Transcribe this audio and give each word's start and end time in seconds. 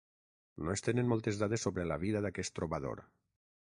No 0.67 0.73
es 0.77 0.83
tenen 0.87 1.11
moltes 1.13 1.43
dades 1.43 1.69
sobre 1.69 1.87
la 1.93 2.01
vida 2.07 2.27
d'aquest 2.27 2.61
trobador. 2.61 3.09